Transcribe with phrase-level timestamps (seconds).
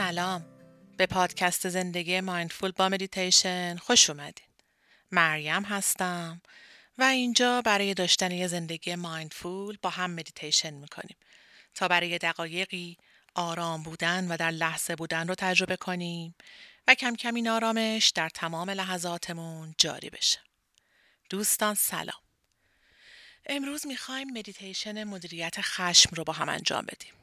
[0.00, 0.44] سلام.
[0.96, 4.46] به پادکست زندگی mindful با مدیتیشن خوش اومدین.
[5.10, 6.40] مریم هستم
[6.98, 11.16] و اینجا برای داشتن یه زندگی mindful با هم مدیتیشن می‌کنیم
[11.74, 12.96] تا برای دقایقی
[13.34, 16.34] آرام بودن و در لحظه بودن رو تجربه کنیم
[16.88, 20.38] و کم کم این آرامش در تمام لحظاتمون جاری بشه.
[21.30, 22.22] دوستان سلام.
[23.46, 27.19] امروز می‌خوایم مدیتیشن مدیریت خشم رو با هم انجام بدیم.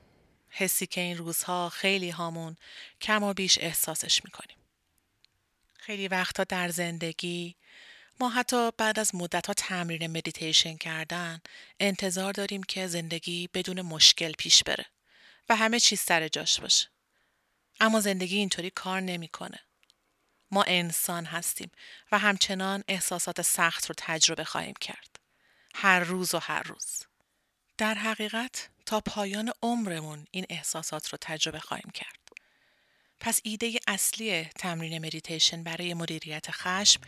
[0.49, 2.57] حسی که این روزها خیلی هامون
[3.01, 4.57] کم و بیش احساسش می‌کنیم.
[5.77, 7.55] خیلی وقتا در زندگی
[8.20, 11.41] ما حتی بعد از مدت ها تمرین مدیتیشن کردن
[11.79, 14.85] انتظار داریم که زندگی بدون مشکل پیش بره
[15.49, 16.87] و همه چیز سر جاش باشه.
[17.79, 19.59] اما زندگی اینطوری کار نمی‌کنه.
[20.51, 21.71] ما انسان هستیم
[22.11, 25.20] و همچنان احساسات سخت رو تجربه خواهیم کرد.
[25.76, 27.04] هر روز و هر روز.
[27.77, 32.20] در حقیقت تا پایان عمرمون این احساسات رو تجربه خواهیم کرد.
[33.20, 37.02] پس ایده اصلی تمرین مدیتیشن برای مدیریت خشم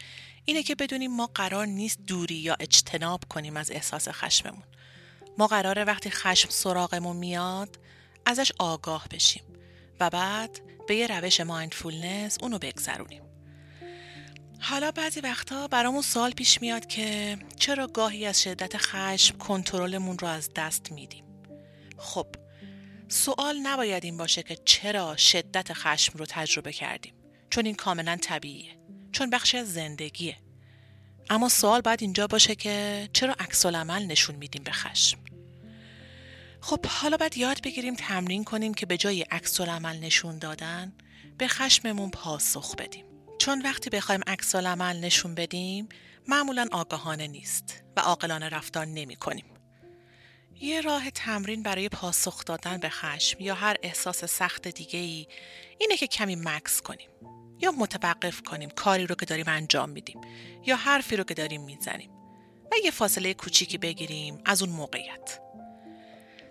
[0.46, 4.64] اینه که بدونیم ما قرار نیست دوری یا اجتناب کنیم از احساس خشممون.
[5.38, 7.80] ما قراره وقتی خشم سراغمون میاد
[8.26, 9.44] ازش آگاه بشیم
[10.00, 13.24] و بعد به یه روش mindfulness اونو بگذرونیم.
[14.60, 20.28] حالا بعضی وقتا برامون سوال پیش میاد که چرا گاهی از شدت خشم کنترلمون رو
[20.28, 21.29] از دست میدیم
[22.00, 22.28] خب
[23.08, 27.14] سوال نباید این باشه که چرا شدت خشم رو تجربه کردیم.
[27.50, 28.78] چون این کاملا طبیعیه.
[29.12, 30.38] چون بخشی از زندگیه.
[31.30, 35.20] اما سوال باید اینجا باشه که چرا عکس نشون میدیم به خشم؟
[36.62, 40.94] خب حالا باید یاد بگیریم تمرین کنیم که به جای عکس نشون دادن
[41.38, 43.06] به خشممون پاسخ بدیم.
[43.40, 45.90] چون وقتی بخوایم عکس نشون بدیم
[46.28, 49.46] معمولا آگاهانه نیست و عاقلانه رفتار نمی کنیم.
[50.62, 55.28] یه راه تمرین برای پاسخ دادن به خشم یا هر احساس سخت دیگه ای
[55.80, 57.10] اینه که کمی مکس کنیم
[57.60, 60.22] یا متوقف کنیم کاری رو که داریم انجام میدیم
[60.66, 62.10] یا حرفی رو که داریم می‌زنیم
[62.72, 65.40] و یه فاصله کوچیکی بگیریم از اون موقعیت.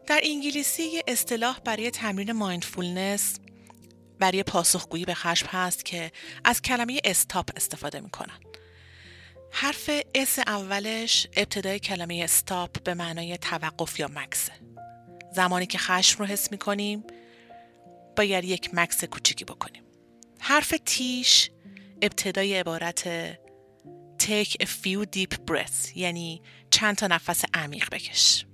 [0.07, 3.39] در انگلیسی یه اصطلاح برای تمرین mindfulness
[4.19, 6.13] برای پاسخگویی به خشم هست که
[6.45, 8.41] از کلمه stop استفاده می‌کنن.
[9.53, 14.53] حرف S اولش ابتدای کلمه stop به معنای توقف یا مکثه.
[15.33, 17.05] زمانی که خشم رو حس می‌کنیم
[18.17, 19.83] باید یک مکث کوچیکی بکنیم.
[20.41, 21.51] حرف T ش
[22.03, 23.33] ابتدای عبارت
[24.23, 28.47] take a few deep breaths یعنی چند تا نفس عمیق بکش.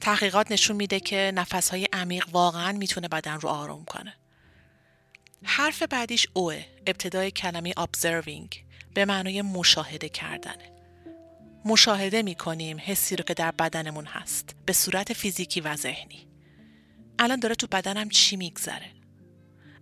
[0.00, 4.16] تحقیقات نشون میده که نفسهای عمیق واقعا می‌تونه بدن رو آروم کنه.
[5.42, 8.69] حرف بعدیش اوه ابتدای کلمه observing
[9.00, 10.72] به معنای مشاهده کردنه.
[11.64, 16.28] مشاهده می کنیم حسی رو که در بدنمون هست به صورت فیزیکی و ذهنی.
[17.18, 18.92] الان داره تو بدنم چی میگذره؟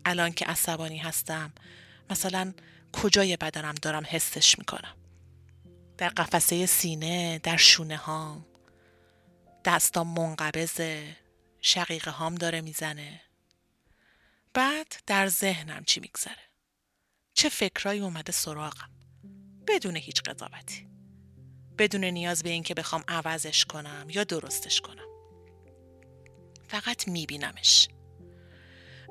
[0.04, 1.52] الان که عصبانی هستم
[2.10, 2.54] مثلا
[2.92, 4.96] کجای بدنم دارم حسش می‌کنم؟
[5.96, 8.46] در قفسه سینه در شونه هام؟
[9.64, 11.16] دستام منقبضه
[11.60, 13.20] شقیقه هام داره می‌زنه؟
[14.54, 16.48] بعد در ذهنم چی میگذره؟
[17.34, 18.97] چه فکرایی اومده سراغم؟
[19.68, 20.88] بدون هیچ قضاوتی.
[21.78, 25.08] بدون نیاز به اینکه بخوام عوضش کنم یا درستش کنم.
[26.68, 27.88] فقط میبینمش.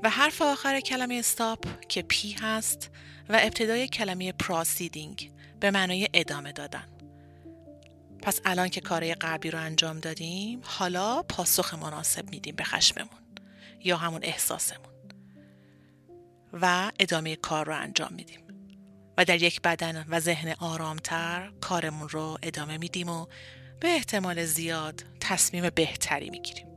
[0.03, 2.89] و حرف آخر کلمه استاپ که پی هست
[3.29, 6.87] و ابتدای کلمه پراسیدینگ به معنای ادامه دادن.
[8.21, 13.21] پس الان که کارهای قبلی رو انجام دادیم حالا پاسخ مناسب میدیم به خشممون
[13.83, 14.87] یا همون احساسمون.
[16.53, 18.46] و ادامه کار رو انجام میدیم.
[19.17, 23.25] و در یک بدن و ذهن آرامتر کارمون رو ادامه میدیم و
[23.79, 26.67] به احتمال زیاد تصمیم بهتری می‌گیریم.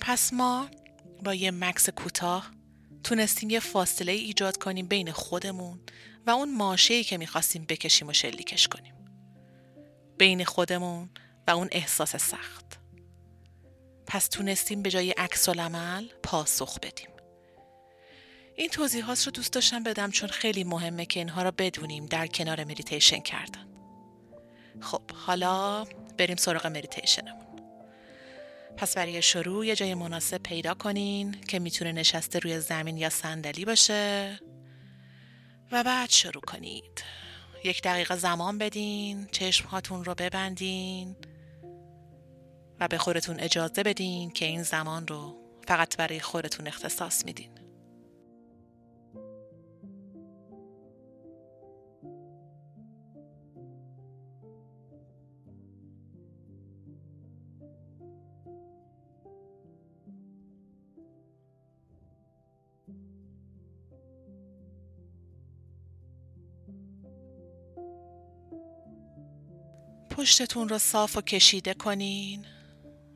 [0.00, 0.68] پس ما
[1.24, 2.50] با یه مکس کوتاه
[3.04, 5.80] تونستیم یه فاصله ایجاد کنیم بین خودمون
[6.26, 8.94] و اون ماشه‌ای که می‌خواستیم بکشیم و شلیکش کنیم.
[10.18, 11.10] بین خودمون
[11.48, 12.64] و اون احساس سخت.
[14.06, 17.08] پس تونستیم به جای عکس العمل پاسخ بدیم.
[18.56, 22.64] این توضیحات رو دوست داشتم بدم چون خیلی مهمه که اینها رو بدونیم در کنار
[22.64, 23.66] مدیتیشن کردن.
[24.80, 25.84] خب حالا
[26.18, 27.44] بریم سراغ مدیتیشنمون.
[28.76, 33.64] پس برای شروع یه جای مناسب پیدا کنین که می‌تونه نشسته روی زمین یا صندلی
[33.64, 34.38] باشه
[35.72, 37.04] و بعد شروع کنید.
[37.64, 41.16] یک دقیقه زمان بدین چشم هاتون رو ببندین
[42.80, 45.36] و به خودتون اجازه بدین که این زمان رو
[45.68, 47.53] فقط برای خودتون اختصاص میدین.
[70.16, 72.46] پشتتون رو صاف و کشیده کنین.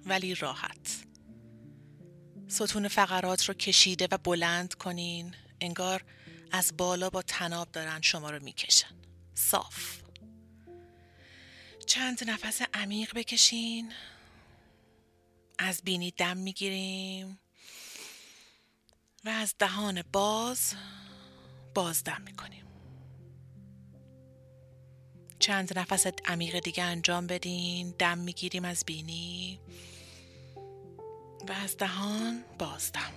[0.06, 1.04] ولی راحت.
[2.48, 5.34] ستون فقرات رو کشیده و بلند کنین.
[5.60, 6.04] انگار
[6.52, 8.94] از بالا با تناب دارن شما رو می‌کشن.
[9.34, 10.00] صاف.
[11.86, 13.92] چند نفس عمیق بکشین.
[15.58, 17.38] از بینی دم می‌گیریم.
[19.24, 20.74] و از دهان باز
[21.74, 22.67] بازدم می‌کنیم.
[25.48, 29.60] چند نفس عمیق دیگه انجام بدین دم می‌گیریم از بینی.
[31.48, 33.12] و از دهان بازدم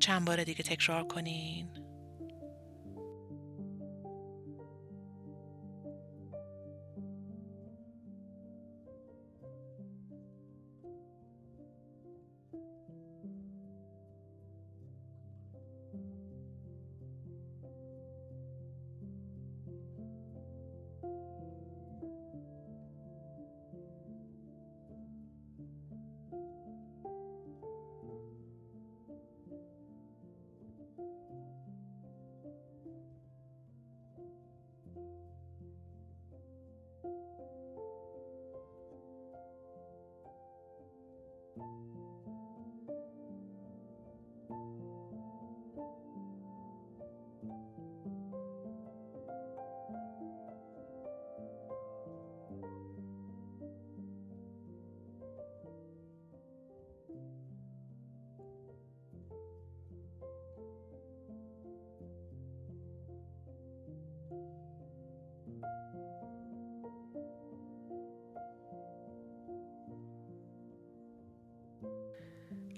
[0.00, 1.83] چند بار دیگه تکرار کنین.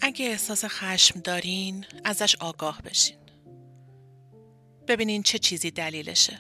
[0.07, 3.17] اگه احساس خشم دارین ازش آگاه بشین.
[4.89, 6.39] ببینین چه چیزی دلیلشه.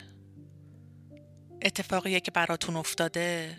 [1.62, 3.56] اتفاقیه که براتون افتاده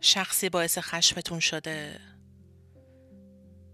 [0.00, 2.00] شخصی باعث خشمتون شده.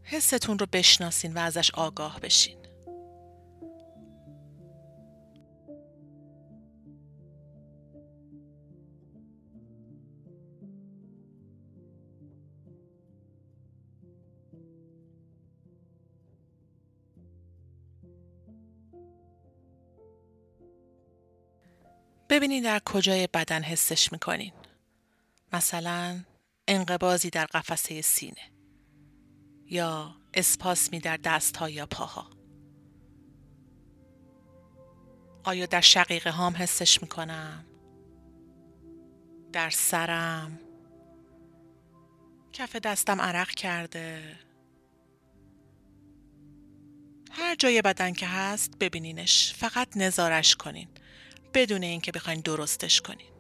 [0.03, 2.66] حستون رو بشناسین و ازش آگاه بشین.
[22.37, 24.53] ببینید در کجای بدن حسش می‌کنین.
[25.53, 26.25] مثلا
[26.69, 28.53] انقبازی در قفسه سینه
[29.67, 32.31] یا اسپاسمی در دست ها یا پاها.
[35.45, 37.67] آیا در شقیقه هام حسش می‌کنم؟
[39.53, 40.59] در سرم؟
[42.53, 44.39] کف دستم عرق کرده؟
[47.31, 50.89] هر جای بدن که هست ببینینش فقط نظارش کنین
[51.55, 53.36] بدون اینکه بخواین درستش کنین.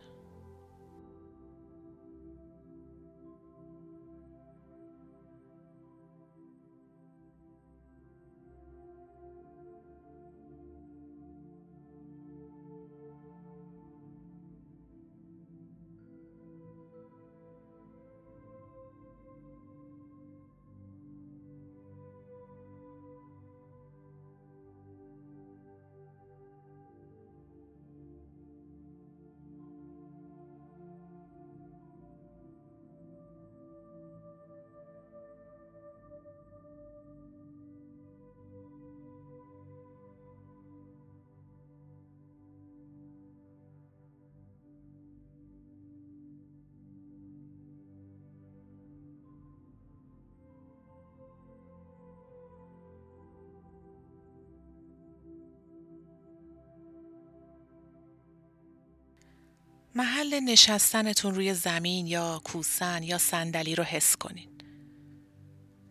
[59.96, 64.48] محل نشستنتون روی زمین یا کوسن یا صندلی رو حس کنین.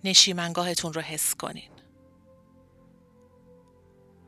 [0.03, 1.69] نشیمنگاهتون رو حس کنین.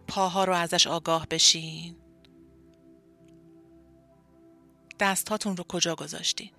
[0.07, 1.95] پاها رو ازش آگاه بشین.
[4.99, 6.51] دستهاتون رو کجا گذاشتین؟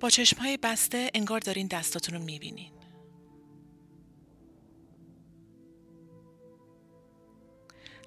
[0.00, 2.72] با چشمهای بسته انگار دارین دستاتون رو می‌بینین.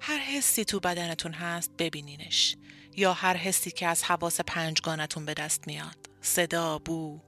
[0.08, 2.56] هر حسی تو بدنتون هست ببینینش.
[2.96, 5.96] یا هر حسی که از حواس پنجگانتون به دست میاد.
[6.20, 7.25] صدا بو.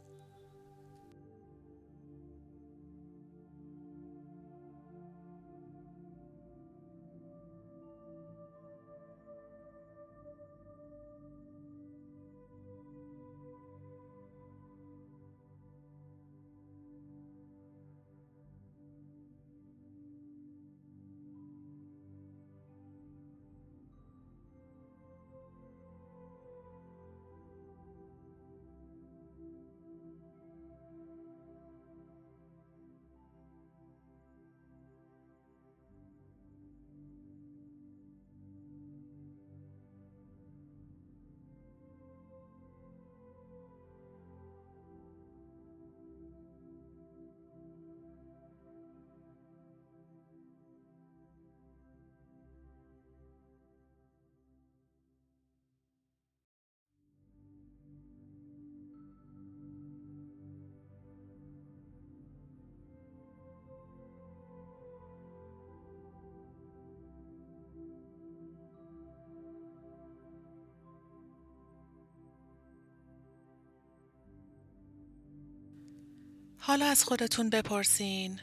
[76.69, 78.41] حالا از خودتون بپرسین.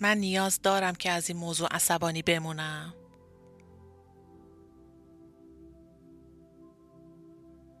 [0.00, 2.94] من نیاز دارم که از این موضوع عصبانی بمونم.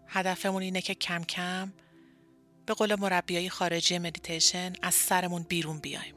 [0.08, 1.72] هدفمون اینه که کم کم
[2.66, 6.14] به قول مربیای خارجی مدیتیشن از سرمون بیرون بیایم.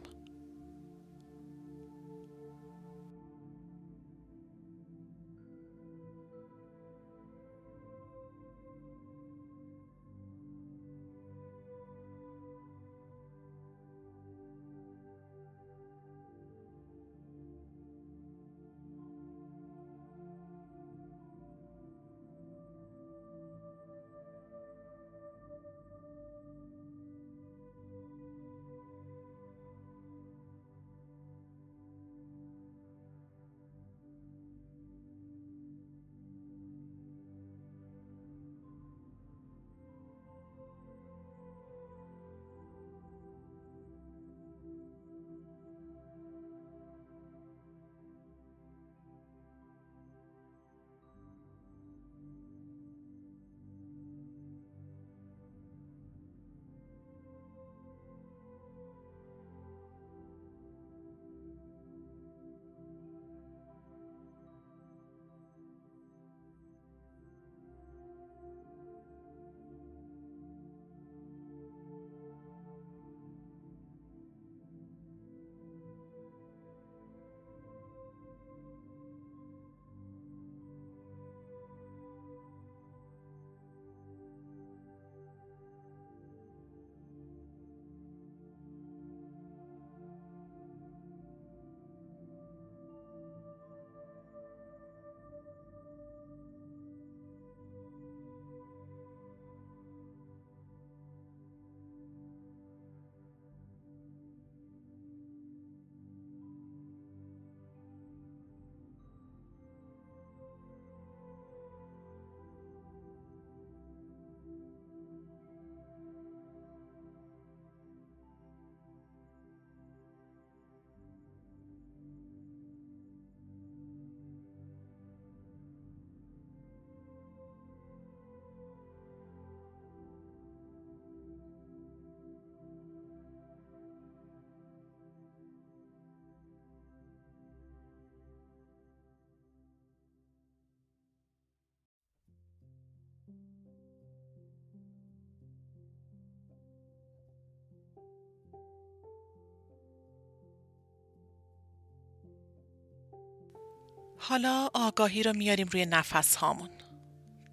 [154.29, 156.69] حالا آگاهی رو میاریم روی نفس هامون.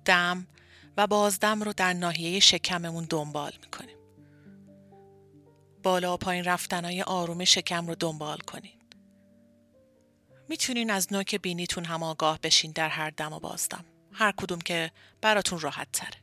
[0.04, 0.46] دم
[0.96, 3.96] و بازدم رو در ناحیه شکممون دنبال می‌کنیم.
[5.82, 8.78] بالا و پایین رفتنهای آروم شکم رو دنبال کنین.
[10.48, 13.84] می‌تونین از نوک بینیتون هم آگاه بشین در هر دم و بازدم.
[14.12, 16.22] هر کدوم که براتون راحت تره.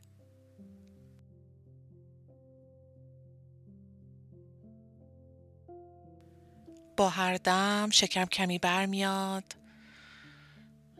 [6.96, 9.44] با هر دم شکم کمی برمیاد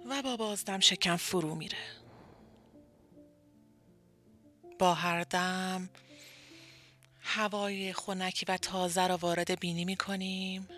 [0.07, 1.79] و با بازدم شکم فرو میره
[4.79, 5.91] با هر دم
[7.21, 10.69] هوای خنکی و تازه را وارد بینی می کنیم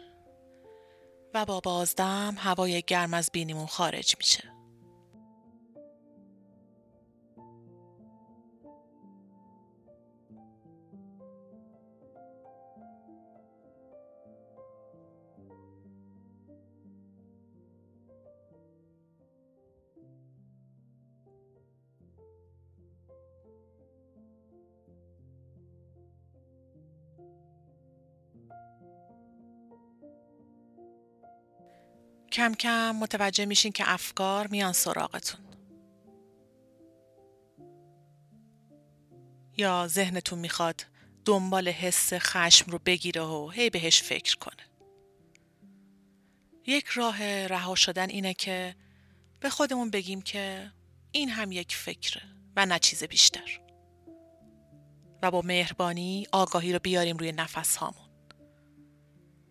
[1.35, 4.62] و با بازدم هوای گرم از بینیمون خارج میشه.
[32.33, 35.41] کم کم متوجه میشین که افکار میان سراغتون.
[39.57, 40.87] یا ذهنتون می‌خواد
[41.25, 44.67] دنبال حس خشم رو بگیره و هی بهش فکر کنه.
[46.67, 48.77] یک راه رها شدن اینه که
[49.41, 50.73] به خودمون بگیم که
[51.13, 52.23] این هم یک فکره
[52.57, 53.61] و نه چیز بیشتر.
[55.23, 58.09] و با مهربانی آگاهی رو بیاریم روی نفس هامون.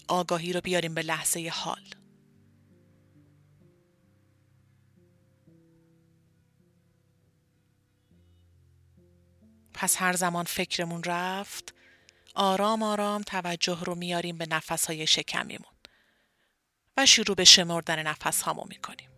[0.08, 2.01] آگاهی رو بیاریم به لحظه حال.
[9.74, 11.74] پس هر زمان فکرمون رفت
[12.36, 15.72] آرام آرام توجه رو میاریم به نفس های شکمیمون
[16.98, 19.10] و شروع به شمردن نفس هامو می‌کنیم.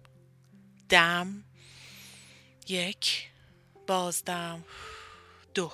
[0.90, 1.44] دم
[2.68, 3.30] یک
[3.88, 4.66] بازدم
[5.54, 5.72] دو.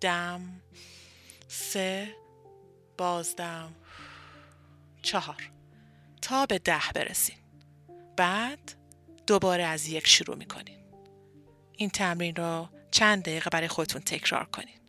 [0.00, 0.62] دم
[1.48, 2.16] سه
[2.98, 3.74] بازدم
[5.02, 5.50] چهار.
[6.22, 7.38] تا به ده برسین
[8.16, 8.74] بعد
[9.26, 10.84] دوباره از یک شروع می‌کنین
[11.76, 14.81] این تمرین رو چند دقیقه برای خودتون تکرار کنین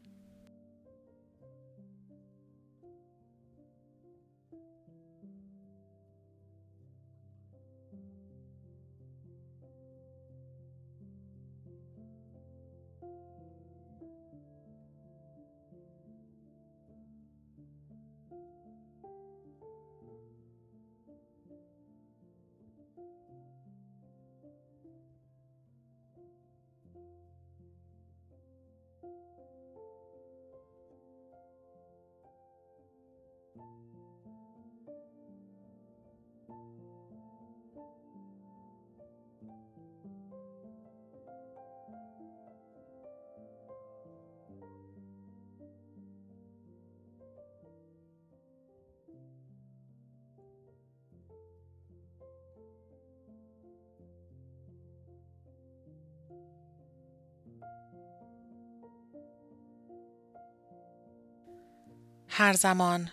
[62.35, 63.09] هر زمان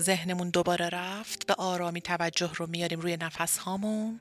[0.00, 4.20] ذهنمون دوباره رفت به آرامی توجه رو میاریم روی نفس هامون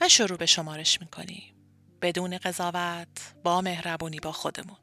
[0.00, 1.54] و شروع به شمارش می‌کنیم.
[2.02, 4.76] بدون قضاوت با مهربونی با خودمون.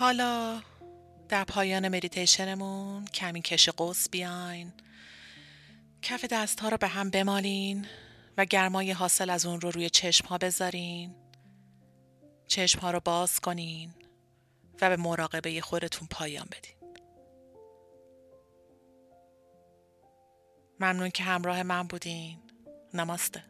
[0.00, 0.62] حالا
[1.28, 4.72] در پایان مدیتیشنمون کمی کش قوس بیاین.
[6.02, 7.86] کف دست ها رو به هم بمالین
[8.36, 11.14] و گرمای حاصل از اون رو روی چشم ها بذارین.
[12.46, 13.90] چشم ها رو باز کنین
[14.80, 17.00] و به مراقبه خودتون پایان بدین.
[20.80, 22.38] ممنون که همراه من بودین.
[22.94, 23.49] نماسته.